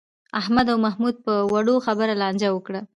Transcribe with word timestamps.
احمد 0.39 0.67
او 0.71 0.77
محمود 0.85 1.15
په 1.25 1.33
وړو 1.51 1.75
خبرو 1.85 2.19
لانجه 2.21 2.49
وکړه. 2.51 2.81